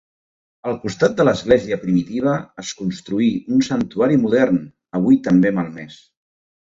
[0.69, 4.59] Al costat de l'església primitiva es construí un santuari modern,
[5.01, 6.01] avui també malmès.